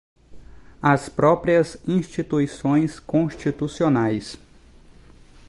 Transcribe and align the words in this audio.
as 0.81 1.09
próprias 1.09 1.77
instituições 1.87 2.99
constitucionais 2.99 4.35